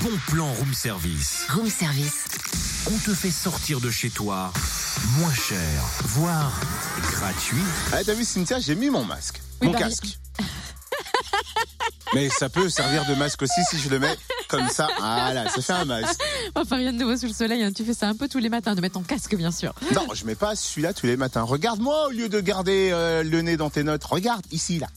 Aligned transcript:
bons 0.00 0.18
plans 0.28 0.52
room 0.54 0.72
service. 0.72 1.46
Room 1.50 1.68
service. 1.68 2.24
On 2.90 2.96
te 2.98 3.14
fait 3.14 3.30
sortir 3.30 3.80
de 3.80 3.90
chez 3.90 4.10
toi 4.10 4.52
moins 5.18 5.32
cher, 5.34 5.58
voire 6.04 6.52
gratuit. 7.02 7.62
Ah, 7.92 7.98
t'as 8.04 8.14
vu, 8.14 8.24
Cynthia, 8.24 8.58
j'ai 8.60 8.74
mis 8.74 8.88
mon 8.90 9.04
masque. 9.04 9.40
Oui, 9.60 9.66
mon 9.68 9.72
bah, 9.72 9.80
casque. 9.80 10.18
Mais 12.14 12.28
ça 12.28 12.48
peut 12.48 12.68
servir 12.68 13.04
de 13.06 13.14
masque 13.14 13.42
aussi 13.42 13.60
si 13.70 13.78
je 13.78 13.88
le 13.88 13.98
mets 14.00 14.16
comme 14.48 14.68
ça. 14.68 14.88
Voilà, 14.98 15.48
ça 15.48 15.62
fait 15.62 15.72
un 15.72 15.84
masque. 15.84 16.20
Enfin, 16.56 16.76
rien 16.76 16.92
de 16.92 16.98
nouveau 16.98 17.16
sous 17.16 17.26
le 17.26 17.32
soleil. 17.32 17.62
hein. 17.62 17.70
Tu 17.72 17.84
fais 17.84 17.94
ça 17.94 18.08
un 18.08 18.16
peu 18.16 18.26
tous 18.26 18.38
les 18.38 18.48
matins, 18.48 18.74
de 18.74 18.80
mettre 18.80 18.94
ton 18.94 19.02
casque, 19.02 19.36
bien 19.36 19.52
sûr. 19.52 19.74
Non, 19.94 20.08
je 20.14 20.24
mets 20.24 20.34
pas 20.34 20.56
celui-là 20.56 20.92
tous 20.92 21.06
les 21.06 21.16
matins. 21.16 21.42
Regarde-moi 21.42 22.08
au 22.08 22.10
lieu 22.10 22.28
de 22.28 22.40
garder 22.40 22.90
euh, 22.92 23.22
le 23.22 23.42
nez 23.42 23.56
dans 23.56 23.70
tes 23.70 23.84
notes. 23.84 24.04
Regarde 24.04 24.44
ici 24.50 24.78
là. 24.80 24.88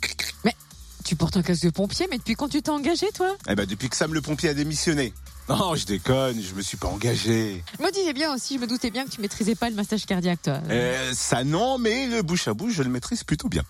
Tu 1.04 1.16
portes 1.16 1.36
un 1.38 1.42
casque 1.42 1.64
de 1.64 1.70
pompier, 1.70 2.08
mais 2.10 2.18
depuis 2.18 2.36
quand 2.36 2.48
tu 2.48 2.62
t'es 2.62 2.70
engagé, 2.70 3.08
toi 3.14 3.36
Eh 3.50 3.56
ben 3.56 3.66
depuis 3.66 3.90
que 3.90 3.96
Sam 3.96 4.14
le 4.14 4.22
pompier 4.22 4.50
a 4.50 4.54
démissionné. 4.54 5.14
Non, 5.50 5.76
je 5.76 5.86
déconne, 5.86 6.42
je 6.42 6.54
me 6.54 6.62
suis 6.62 6.78
pas 6.78 6.88
engagé. 6.88 7.62
Je 7.78 7.84
me 7.84 7.92
disais 7.92 8.14
bien 8.14 8.34
aussi, 8.34 8.56
je 8.56 8.62
me 8.62 8.68
doutais 8.68 8.90
bien 8.92 9.04
que 9.04 9.10
tu 9.10 9.20
maîtrisais 9.20 9.56
pas 9.56 9.70
le 9.70 9.76
massage 9.76 10.06
cardiaque, 10.06 10.42
toi. 10.44 10.62
Euh, 10.70 11.12
ça 11.14 11.44
non, 11.44 11.78
mais 11.78 12.08
le 12.08 12.22
bouche 12.22 12.48
à 12.48 12.54
bouche, 12.54 12.74
je 12.74 12.84
le 12.84 12.90
maîtrise 12.90 13.26
plutôt 13.26 13.50
bien. 13.50 13.64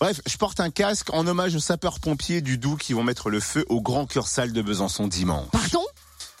Bref, 0.00 0.20
je 0.26 0.36
porte 0.36 0.58
un 0.58 0.70
casque 0.70 1.14
en 1.14 1.24
hommage 1.28 1.54
aux 1.54 1.60
sapeurs-pompiers 1.60 2.40
du 2.40 2.58
Doubs 2.58 2.76
qui 2.76 2.92
vont 2.92 3.04
mettre 3.04 3.30
le 3.30 3.38
feu 3.38 3.64
au 3.68 3.80
grand 3.80 4.04
cœur 4.06 4.26
sale 4.26 4.52
de 4.52 4.60
Besançon 4.60 5.06
dimanche. 5.06 5.46
Pardon? 5.52 5.84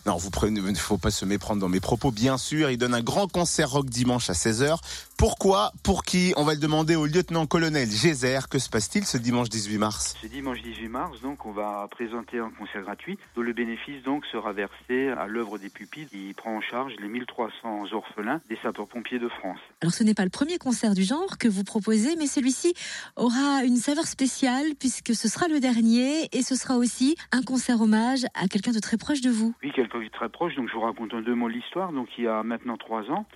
Non, 0.04 0.16
vous 0.16 0.30
prenez, 0.30 0.58
il 0.58 0.66
ne 0.66 0.74
faut 0.74 0.98
pas 0.98 1.12
se 1.12 1.24
méprendre 1.24 1.60
dans 1.60 1.68
mes 1.68 1.78
propos, 1.78 2.10
bien 2.10 2.36
sûr. 2.36 2.70
Il 2.70 2.76
donne 2.76 2.94
un 2.94 3.02
grand 3.02 3.30
concert 3.30 3.70
rock 3.70 3.86
dimanche 3.86 4.30
à 4.30 4.32
16h. 4.32 4.78
Pourquoi? 5.16 5.72
Pour 5.84 6.02
qui? 6.02 6.32
On 6.36 6.42
va 6.42 6.54
le 6.54 6.58
demander 6.58 6.96
au 6.96 7.06
lieutenant-colonel 7.06 7.88
Gézer. 7.88 8.48
Que 8.48 8.58
se 8.58 8.68
passe-t-il 8.68 9.06
ce 9.06 9.16
dimanche 9.16 9.48
18 9.48 9.78
mars? 9.78 10.16
Ce 10.20 10.26
dimanche 10.26 10.60
18 10.60 10.88
mars, 10.88 11.20
donc, 11.22 11.46
on 11.46 11.52
va 11.52 11.86
présenter 11.88 12.40
un 12.40 12.50
concert 12.50 12.82
gratuit 12.82 13.16
dont 13.36 13.42
le 13.42 13.52
bénéfice 13.52 14.02
donc 14.02 14.26
sera 14.26 14.52
versé 14.52 15.10
à 15.16 15.28
l'œuvre 15.28 15.58
des 15.58 15.68
pupilles 15.68 16.06
qui 16.06 16.34
prend 16.34 16.56
en 16.56 16.60
charge 16.60 16.94
les 17.00 17.08
1300 17.08 17.92
orphelins 17.92 18.40
des 18.48 18.58
sapeurs-pompiers 18.62 19.20
de 19.20 19.28
France. 19.28 19.58
Alors 19.82 19.92
ce 19.92 20.02
n'est 20.02 20.14
pas 20.14 20.24
le 20.24 20.30
premier 20.30 20.58
concert 20.58 20.94
du 20.94 21.04
genre 21.04 21.38
que 21.38 21.46
vous 21.46 21.62
proposez, 21.62 22.16
mais 22.16 22.26
celui-ci 22.26 22.74
aura 23.16 23.62
une 23.64 23.76
saveur 23.76 24.06
spéciale 24.06 24.66
puisque 24.78 25.14
ce 25.14 25.28
sera 25.28 25.46
le 25.46 25.60
dernier 25.60 26.28
et 26.32 26.42
ce 26.42 26.56
sera 26.56 26.76
aussi 26.76 27.16
un 27.30 27.42
concert 27.42 27.80
hommage 27.80 28.24
à 28.34 28.48
quelqu'un 28.48 28.72
de 28.72 28.80
très 28.80 28.96
proche 28.96 29.20
de 29.20 29.30
vous. 29.30 29.54
Oui, 29.62 29.70
quelqu'un 29.74 29.91
très 30.12 30.28
proche, 30.28 30.54
donc 30.54 30.68
je 30.68 30.74
vous 30.74 30.80
raconte 30.80 31.12
en 31.14 31.20
deux 31.20 31.34
mots 31.34 31.48
l'histoire. 31.48 31.92
Donc 31.92 32.08
il 32.18 32.24
y 32.24 32.28
a 32.28 32.42
maintenant 32.42 32.76
trois 32.76 33.10
ans, 33.10 33.26